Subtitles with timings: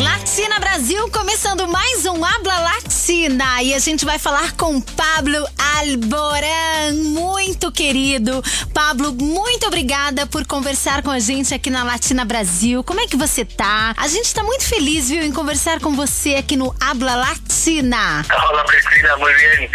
[0.00, 3.62] Latina Brasil, começando mais um Habla Latina.
[3.62, 5.46] E a gente vai falar com Pablo
[5.76, 8.42] Alboran, muito querido.
[8.72, 12.82] Pablo, muito obrigada por conversar com a gente aqui na Latina Brasil.
[12.82, 13.94] Como é que você tá?
[13.94, 18.24] A gente tá muito feliz, viu, em conversar com você aqui no Habla Latina.
[18.30, 19.70] Hola Cristina, muy bien.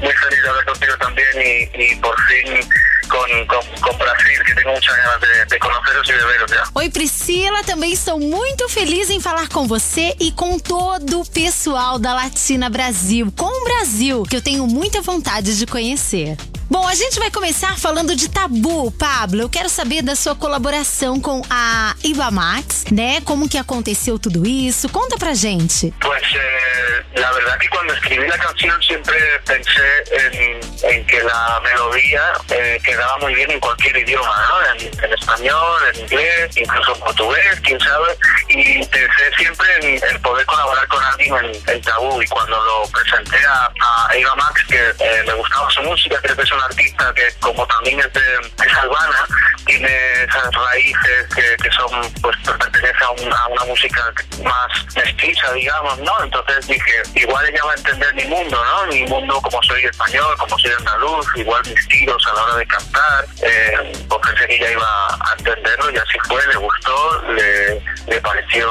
[0.00, 2.68] Muy feliz de hablar contigo también y, y por fin
[3.08, 6.64] con, con, con Brasil, que tengo muchas ganas de, de conoceros y de veros ya.
[6.74, 11.98] Oi, Priscila, também estou muito feliz em falar com você e com todo o pessoal
[11.98, 16.36] da Latina Brasil, com o Brasil, que eu tenho muita vontade de conhecer.
[16.70, 19.40] Bom, a gente vai começar falando de tabu, Pablo.
[19.40, 23.22] Eu quero saber da sua colaboração com a Ibamax, né?
[23.22, 24.86] Como que aconteceu tudo isso?
[24.90, 25.94] Conta pra gente.
[25.98, 26.77] Pues eh,
[27.18, 29.16] la verdad que cuando escribí la canción siempre
[29.46, 34.82] pensé en, que la melodía eh, quedaba muy bien en cualquier idioma, ¿no?
[35.04, 38.16] En, español, en inglés, incluso en portugués, quién sabe.
[38.48, 42.20] Y pensé siempre en, en poder colaborar con alguien en, en Tabú.
[42.22, 46.36] Y cuando lo presenté a, a Eva Max, que eh, me gustaba su música, creo
[46.36, 48.20] que es una artista que como también es, de,
[48.66, 49.26] es albana,
[49.66, 55.52] tiene esas raíces que, que son, pues pertenece a, un- a una música más mestiza,
[55.52, 56.22] digamos, ¿no?
[56.24, 58.86] Entonces dije, igual ella va a entender mi mundo, ¿no?
[58.86, 62.66] Mi mundo como soy español, como soy andaluz, igual mis tiros a la hora de
[62.66, 67.82] cantar, eh, pues pensé que ella iba a entenderlo y así fue, le gustó, le,
[68.08, 68.68] le pareció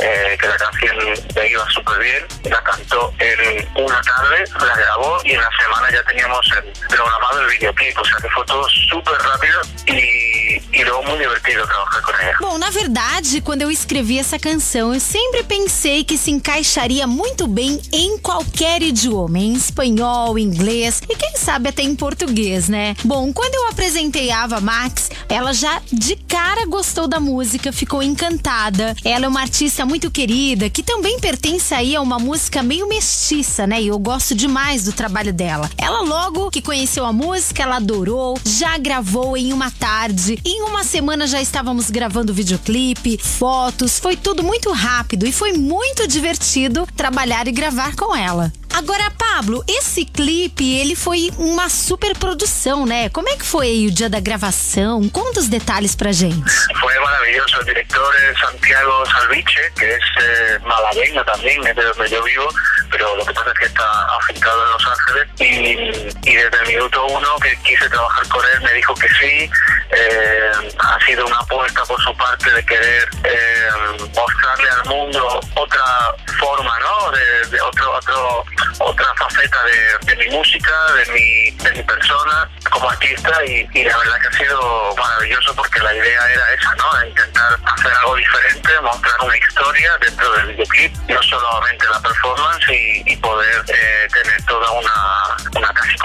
[0.00, 0.96] eh, que la canción
[1.34, 5.90] le iba súper bien, la cantó en una tarde, la grabó y en la semana
[5.92, 11.02] ya teníamos el- programado el videoclip, o sea que fue todo súper rápido y luego
[11.04, 12.36] muy divertido trabajar con ella.
[12.40, 17.46] Bom, na verdade, quando eu escrevi essa canção, eu sempre pensei que se encaixaria muito
[17.46, 22.94] bem em qualquer idioma, em espanhol, inglês e quem sabe até em português, né?
[23.04, 28.02] Bom, quando eu apresentei a Ava Max, ela já de cara gostou da música, ficou
[28.02, 28.71] encantada.
[29.04, 33.66] Ela é uma artista muito querida, que também pertence aí a uma música meio mestiça,
[33.66, 33.82] né?
[33.82, 35.70] E eu gosto demais do trabalho dela.
[35.76, 40.38] Ela logo que conheceu a música, ela adorou, já gravou em uma tarde.
[40.44, 46.06] Em uma semana já estávamos gravando videoclipe, fotos, foi tudo muito rápido e foi muito
[46.06, 48.52] divertido trabalhar e gravar com ela.
[48.74, 53.08] Agora, Pablo, esse clipe, ele foi uma super produção, né?
[53.10, 55.08] Como é que foi o dia da gravação?
[55.10, 56.50] Conta os detalhes pra gente.
[56.80, 57.58] Fue maravilloso.
[57.60, 62.48] El director es Santiago Salviche, que eh, malagueño también, es de donde yo vivo,
[62.92, 65.28] pero lo que pasa es que está afincado en Los Ángeles.
[65.40, 69.50] Y, y desde el minuto uno que quise trabajar con él, me dijo que sí.
[69.90, 73.68] Eh, ha sido una apuesta por su parte de querer eh,
[74.14, 77.10] mostrarle al mundo otra forma, ¿no?
[77.10, 78.44] De, de otro, otro,
[78.78, 83.84] otra faceta de, de mi música, de mi, de mi persona como artista y, y
[83.84, 87.06] la verdad que ha sido maravilloso porque la idea era esa, ¿no?
[87.06, 92.81] Intentar hacer algo diferente, mostrar una historia dentro del videoclip, no solamente la performance y,
[93.06, 95.41] y poder eh, tener toda una,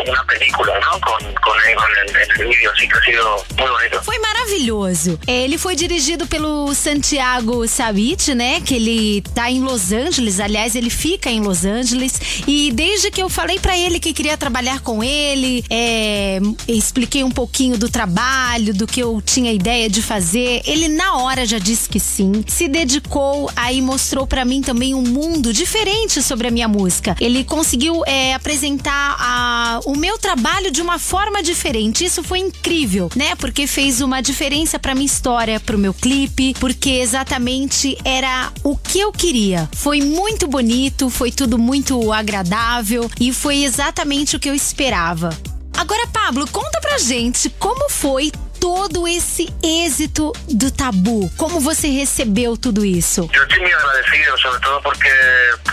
[0.09, 0.99] una película, ¿no?
[1.01, 1.77] Con, con él
[2.09, 4.01] en, el- el vídeo, así que ha sido muy bonito.
[4.03, 5.19] Foi maravilhoso.
[5.27, 8.61] É, Ele foi dirigido pelo Santiago Savit, né?
[8.61, 10.39] Que ele tá em Los Angeles.
[10.39, 12.19] Aliás, ele fica em Los Angeles.
[12.47, 17.31] E desde que eu falei pra ele que queria trabalhar com ele, é, expliquei um
[17.31, 21.87] pouquinho do trabalho, do que eu tinha ideia de fazer, ele na hora já disse
[21.89, 22.43] que sim.
[22.47, 27.15] Se dedicou, aí mostrou pra mim também um mundo diferente sobre a minha música.
[27.19, 32.05] Ele conseguiu é, apresentar a- meu trabalho de uma forma diferente.
[32.05, 33.35] Isso foi incrível, né?
[33.35, 38.99] Porque fez uma diferença pra minha história, pro meu clipe, porque exatamente era o que
[38.99, 39.69] eu queria.
[39.75, 45.29] Foi muito bonito, foi tudo muito agradável e foi exatamente o que eu esperava.
[45.75, 51.31] Agora, Pablo, conta pra gente como foi todo esse êxito do tabu.
[51.37, 53.29] Como você recebeu tudo isso?
[53.33, 55.09] Yo estoy muy agradecido, sobre todo porque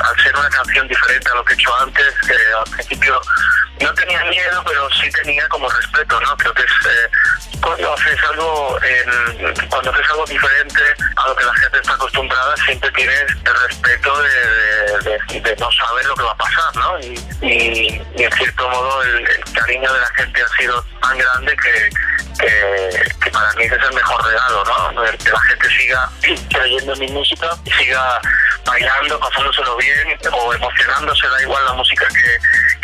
[0.01, 3.21] al ser una canción diferente lo que he hecho antes, que al principio
[3.81, 6.37] no tenía miedo, pero sí tenía como respeto, ¿no?
[6.37, 7.11] Creo que es eh,
[7.61, 10.83] cuando haces algo, en- cuando haces algo diferente
[11.17, 16.15] a lo que la gente está acostumbrada, siempre tienes el respeto de, no saber lo
[16.15, 16.99] que va a pasar, ¿no?
[17.01, 21.91] Y, en cierto modo el, cariño de la gente ha sido tan grande que,
[22.41, 25.03] que, para mí es el mejor regalo, ¿no?
[25.19, 26.11] Que la gente siga
[26.51, 28.21] creyendo en mi música siga
[28.65, 32.39] bailando, pasándoselo bien o emocionándose, da igual la música que,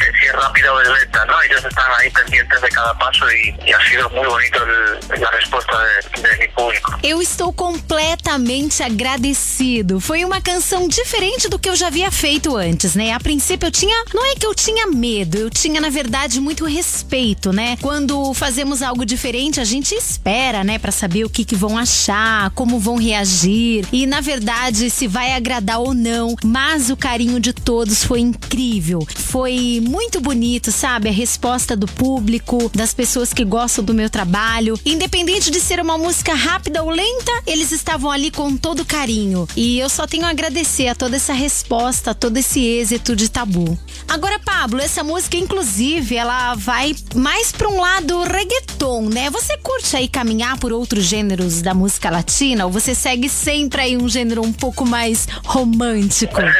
[0.04, 1.42] si es rápida o es lenta, ¿no?
[1.42, 6.22] Ellos están ahí pendientes de cada paso y, ha sido muy bonito la respuesta de,
[6.22, 6.98] de mi público.
[7.02, 10.00] Eu estou completamente agradecido.
[10.00, 13.12] Foi uma canção diferente do que eu já havia feito antes, né?
[13.12, 16.64] A princípio eu tinha, não é que eu tinha medo, eu tinha na verdade muito
[16.64, 17.76] respeito, né?
[17.80, 22.50] Quando fazemos algo diferente, a gente espera, né, para saber o que, que vão achar,
[22.50, 26.36] como vão reagir e na verdade se vai agradar ou não.
[26.44, 31.08] Mas o carinho de todos foi incrível, foi muito bonito, sabe?
[31.08, 35.98] A resposta do público, das pessoas que gostam do meu trabalho, independente de ser uma
[35.98, 39.48] música rápida ou lenta, eles estavam ali com todo carinho.
[39.56, 43.28] E eu só tenho a agradecer a toda essa resposta, a todo esse êxito de
[43.28, 43.76] Tabu.
[44.08, 49.28] Agora, Pablo, essa música inclusive, ela vai mais para um lado reggaeton, né?
[49.30, 53.96] Você curte aí caminhar por outros gêneros da música latina ou você segue sempre aí
[53.96, 56.40] um gênero um pouco mais romântico?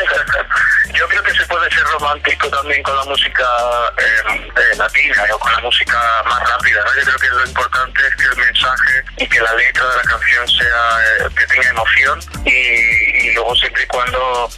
[0.95, 5.39] Yo creo que se puede ser romántico también con la música eh, eh, latina o
[5.39, 6.95] con la música más rápida, ¿no?
[6.95, 10.03] Yo creo que lo importante es que el mensaje y que la letra de la
[10.03, 14.49] canción sea eh, que tenga emoción y, luego siempre y cuando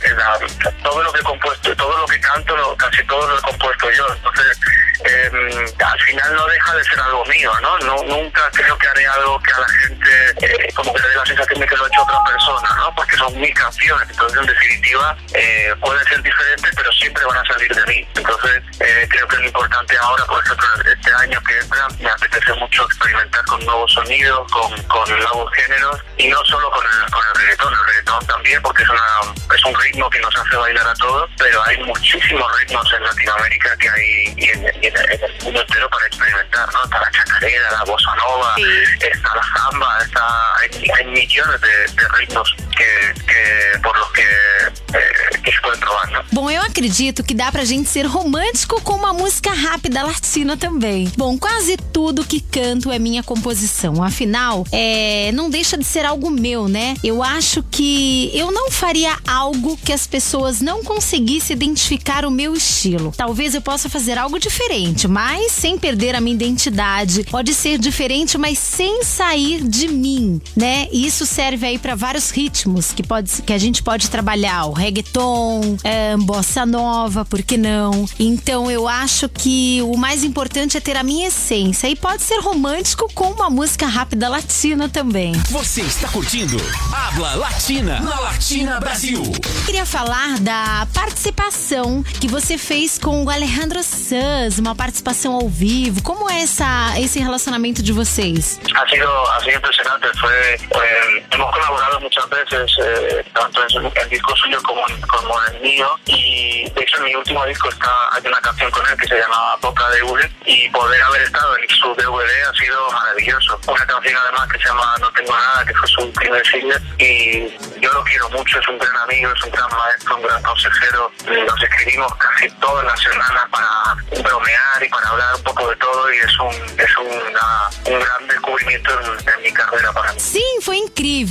[0.83, 4.07] todo lo que he compuesto, todo lo que canto, casi todo lo he compuesto yo.
[4.15, 4.59] Entonces
[5.05, 7.77] Em, al final no deja de ser algo mío, ¿no?
[8.05, 10.11] nunca creo que haré algo que a la gente
[10.43, 12.95] eh, como que le dé la sensación de que lo ha hecho otra persona, ¿no?
[12.95, 17.45] Porque son mis canciones, entonces en definitiva eh, pueden ser diferentes, pero siempre van a
[17.45, 18.09] salir de mí.
[18.15, 20.69] Entonces eh, creo que lo importante ahora, por ejemplo,
[21.13, 24.71] este año que entra, me apetece mucho experimentar con nuevos sonidos, con,
[25.19, 28.89] nuevos géneros, y no solo con el, con el reggaetón, el reggaetón también, porque es,
[28.89, 33.03] una, es un ritmo que nos hace bailar a todos, pero hay muchísimos ritmos en
[33.05, 36.85] Latinoamérica que hay y en en el mundo entero para experimentar, ¿no?
[36.85, 38.65] Está la chacarera, la bossa nova, sí.
[39.01, 44.23] está la samba, está, hay, hay millones de, de ritmos que, que, por los que,
[44.23, 46.02] eh, que se pueden probar.
[46.33, 51.13] Bom, eu acredito que dá pra gente ser romântico com uma música rápida latina também.
[51.15, 54.03] Bom, quase tudo que canto é minha composição.
[54.03, 56.95] Afinal, é, não deixa de ser algo meu, né?
[57.05, 62.55] Eu acho que eu não faria algo que as pessoas não conseguissem identificar o meu
[62.55, 63.13] estilo.
[63.15, 67.25] Talvez eu possa fazer algo diferente, mas sem perder a minha identidade.
[67.25, 70.89] Pode ser diferente, mas sem sair de mim, né?
[70.91, 74.65] E isso serve aí para vários ritmos que, pode, que a gente pode trabalhar.
[74.65, 78.07] O reggaeton, é, bossa nova, por que não?
[78.19, 82.41] Então eu acho que o mais importante é ter a minha essência e pode ser
[82.41, 85.33] romântico com uma música rápida latina também.
[85.51, 86.57] Você está curtindo
[86.93, 89.23] Habla Latina na Latina Brasil.
[89.67, 96.03] Queria falar da participação que você fez com o Alejandro Sanz, uma participação ao vivo.
[96.03, 98.61] Como é essa, esse relacionamento de vocês?
[98.75, 100.09] Ha sido, ha sido impresionante.
[100.19, 105.55] Fue, eh, hemos colaborado muchas veces, eh, tanto en, en disco suyo como, como en
[105.55, 105.89] el mío.
[106.13, 109.19] Y de hecho en mi último disco está, hay una canción con él que se
[109.19, 110.31] llama Boca de Hule.
[110.45, 113.59] Y poder haber estado en su DVD ha sido maravilloso.
[113.67, 116.81] Una canción además que se llama No Tengo Nada, que fue su primer single.
[116.99, 117.49] Y
[117.81, 121.11] yo lo quiero mucho, es un gran amigo, es un gran maestro, un gran consejero.
[121.27, 126.13] Nos escribimos casi todas las semanas para bromear y para hablar un poco de todo
[126.13, 130.21] y es un, es una, un gran descubrimiento en, en mi carreira para mim.
[130.21, 130.77] Sim, foi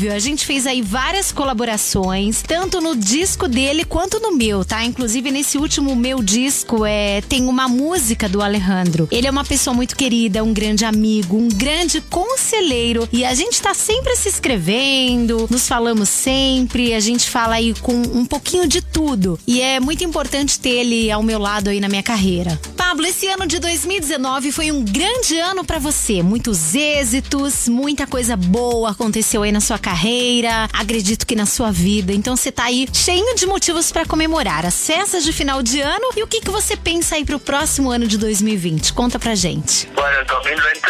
[0.10, 4.84] A gente fez aí várias colaborações, tanto no disco dele quanto no meu, tá?
[4.84, 9.08] Inclusive nesse último meu disco é tem uma música do Alejandro.
[9.12, 13.62] Ele é uma pessoa muito querida, um grande amigo, um grande conselheiro e a gente
[13.62, 18.82] tá sempre se escrevendo, nos falamos sempre, a gente fala aí com um pouquinho de
[18.82, 19.40] tudo.
[19.46, 22.60] E é muito importante ter ele ao meu lado aí na minha carreira.
[22.92, 26.22] Pablo, esse ano de 2019 foi um grande ano para você.
[26.22, 32.12] Muitos êxitos, muita coisa boa aconteceu aí na sua carreira, acredito que na sua vida.
[32.12, 36.10] Então você tá aí cheio de motivos para comemorar as festas de final de ano
[36.18, 38.92] e o que, que você pensa aí pro próximo ano de 2020?
[38.92, 39.88] Conta pra gente.
[39.96, 40.82] Bueno, 2020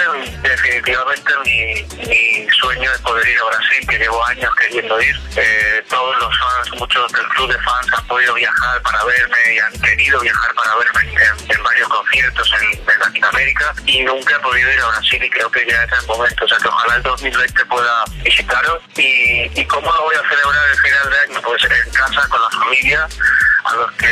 [0.42, 5.16] definitivamente mi, mi sueño es poder ir a Brasil, que llevo años queriendo ir.
[5.36, 9.60] Eh, todos los fans, muchos del club de fans han podido viajar para verme y
[9.60, 14.40] han querido viajar para verme en, en varios conciertos en, en, Latinoamérica y nunca he
[14.40, 16.46] podido ir a Brasil y creo que ya es el momento.
[16.46, 18.82] O sea, que ojalá el 2020 pueda visitaros.
[18.98, 21.42] ¿Y, y cómo lo voy a celebrar el final de año?
[21.42, 23.08] Pues en casa, con la familia,
[23.64, 24.08] a los que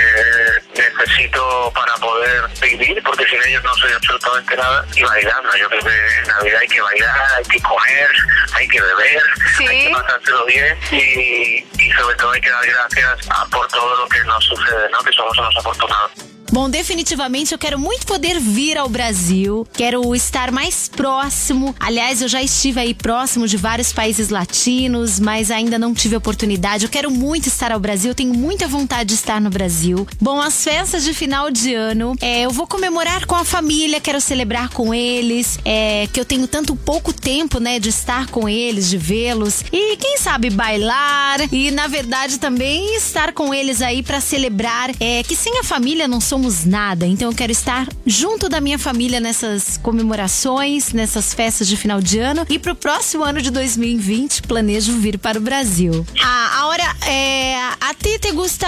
[0.75, 5.55] necesito para poder vivir, porque sin ellos no soy absolutamente nada, y bailando.
[5.57, 8.09] Yo creo que en Navidad hay que bailar, hay que comer,
[8.53, 9.23] hay que beber,
[9.57, 9.67] ¿Sí?
[9.67, 13.95] hay que pasárselo bien y, y sobre todo hay que dar gracias a, por todo
[13.95, 14.99] lo que nos sucede, ¿no?
[14.99, 16.28] que somos unos afortunados.
[16.51, 21.75] Bom, definitivamente eu quero muito poder vir ao Brasil, quero estar mais próximo.
[21.79, 26.85] Aliás, eu já estive aí próximo de vários países latinos, mas ainda não tive oportunidade.
[26.85, 30.07] Eu quero muito estar ao Brasil, tenho muita vontade de estar no Brasil.
[30.19, 34.19] Bom, as festas de final de ano, é, eu vou comemorar com a família, quero
[34.19, 38.89] celebrar com eles, é, que eu tenho tanto pouco tempo, né, de estar com eles,
[38.89, 39.63] de vê-los.
[39.71, 41.41] E quem sabe bailar.
[41.51, 44.89] E na verdade também estar com eles aí para celebrar.
[44.99, 47.05] É, que sem a família não somos nada.
[47.05, 52.17] Então eu quero estar junto da minha família nessas comemorações, nessas festas de final de
[52.19, 56.05] ano e pro próximo ano de 2020 planejo vir para o Brasil.
[56.23, 58.67] Ah, agora, é, a ti te gusta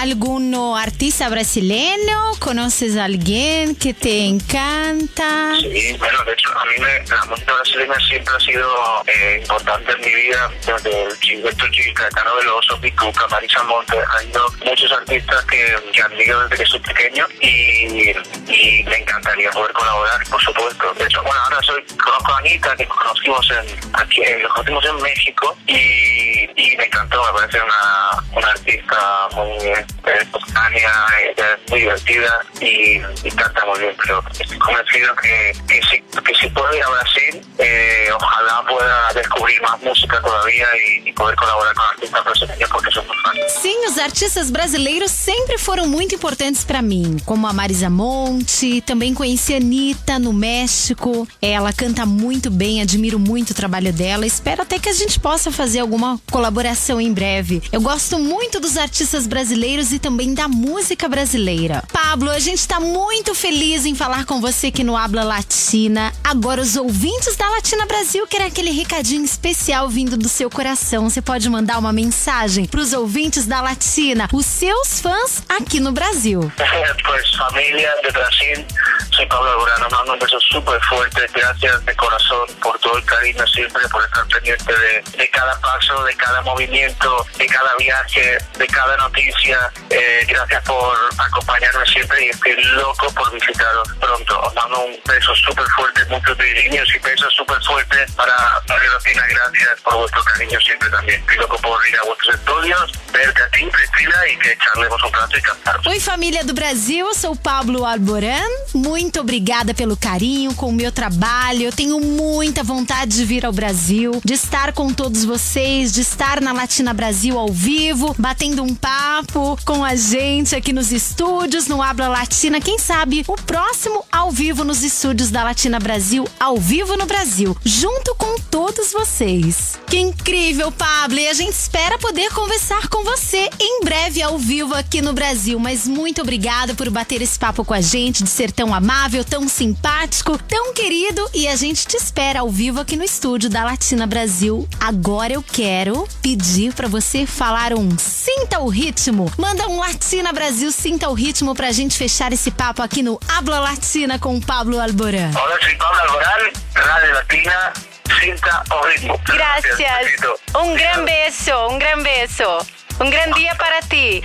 [0.00, 2.36] algum artista brasileiro?
[2.38, 5.56] Conheces alguém que te encanta?
[5.60, 8.68] Sí, bueno, de hecho, a mí me, la música brasileña siempre ha sido
[9.08, 14.18] eh, importante en mi vida, desde el Gilberto Gil, Caetano Veloso, Picuca, Marisa Monte, ha
[14.18, 18.10] habido muchos artistas que, que admiro desde que pequeño y,
[18.48, 20.92] y me encantaría poder colaborar, por supuesto.
[20.94, 25.02] De hecho, bueno, ahora soy, conozco a Anita, que conocimos en, aquí, eh, conocimos en
[25.02, 29.86] México y, y me encantó, me parece una, una artista muy eh,
[30.20, 30.92] espontánea,
[31.36, 36.34] es muy divertida y, y canta muy bien, pero estoy convencido que, que, si, que
[36.34, 41.34] si puedo ir a Brasil, eh, ojalá pueda descubrir más música todavía y, y poder
[41.36, 43.52] colaborar con artistas brasileños porque son muy fans.
[43.52, 49.14] Sim, os artistas brasileiros sempre foram muito importantes pra mim, como a Marisa Monte, também
[49.14, 51.26] conheci a Anitta no México.
[51.40, 54.26] Ela canta muito bem, admiro muito o trabalho dela.
[54.26, 57.62] Espero até que a gente possa fazer alguma colaboração em breve.
[57.72, 61.82] Eu gosto muito dos artistas brasileiros e também da música brasileira.
[61.92, 66.12] Pablo, a gente tá muito feliz em falar com você aqui no Habla Latina.
[66.24, 71.08] Agora, os ouvintes da Latina Brasil querem aquele recadinho especial vindo do seu coração.
[71.08, 76.40] Você pode mandar uma mensagem pros ouvintes da Latina, os seus fãs aqui no Brasil.
[77.06, 78.66] Pues familia de Brasil,
[79.12, 83.88] soy Pablo Alborano, mando un beso súper fuerte, gracias de corazón por todo cariño siempre,
[83.88, 88.96] por estar pendiente de, de cada paso, de cada movimiento, de cada viaje, de cada
[88.98, 94.40] noticia, Eh, gracias por acompañarme siempre y estoy loco por visitaros pronto.
[94.40, 98.34] Os mando un beso súper fuerte, muchos niños y besos súper fuertes para
[98.66, 101.20] Radio Latina, gracias por vuestro cariño siempre también.
[101.20, 105.12] Estoy loco por ir a vuestros estudios, verte a ti, Priscila, y que charlemos un
[105.12, 105.86] rato y cantaros.
[105.86, 108.50] Oi, família do Brasil, sou Pablo Alboran.
[108.74, 111.62] Muito obrigada pelo carinho com o meu trabalho.
[111.62, 116.38] Eu tenho muita vontade de vir ao Brasil, de estar com todos vocês, de estar
[116.38, 121.82] na Latina Brasil ao vivo, batendo um papo com a gente aqui nos estúdios, no
[121.82, 122.60] Habla Latina.
[122.60, 127.56] Quem sabe o próximo ao vivo nos estúdios da Latina Brasil, ao vivo no Brasil,
[127.64, 129.78] junto com todos vocês.
[129.86, 131.18] Que incrível, Pablo!
[131.18, 135.58] E a gente espera poder conversar com você em breve ao vivo aqui no Brasil.
[135.58, 139.48] Mas muito obrigada por bater esse papo com a gente, de ser tão amável, tão
[139.48, 141.26] simpático, tão querido.
[141.32, 144.68] E a gente te espera ao vivo aqui no estúdio da Latina Brasil.
[144.80, 149.32] Agora eu quero pedir para você falar um Sinta o Ritmo.
[149.38, 153.60] Manda um Latina Brasil, sinta o ritmo pra gente fechar esse papo aqui no Habla
[153.60, 155.30] Latina com o Pablo Alboran.
[155.40, 157.72] Hola, soy Pablo Alborán, Radio Latina,
[158.20, 159.20] cinta o ritmo.
[159.24, 160.16] Gracias.
[160.56, 162.85] Um gran beso, um gran beso.
[162.98, 164.22] Um gran dia para ti.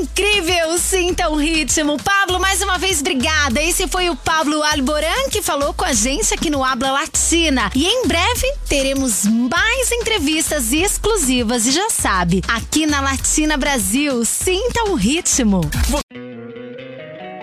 [0.00, 1.96] Incrível, sinta o ritmo.
[2.00, 3.60] Pablo, mais uma vez, obrigada.
[3.60, 7.70] Esse foi o Pablo Alboran que falou com a gente aqui no Habla Latina.
[7.74, 11.66] E em breve teremos mais entrevistas exclusivas.
[11.66, 15.60] E já sabe, aqui na Latina Brasil, sinta o ritmo.